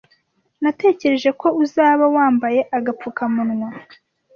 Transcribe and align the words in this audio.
Natekereje 0.63 1.29
ko 1.41 1.47
uzaba 1.63 2.03
wabambaye 2.05 2.59
agapfukamunwa 2.77 3.67